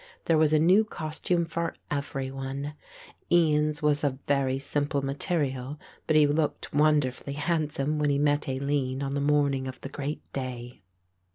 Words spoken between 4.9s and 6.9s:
material, but he looked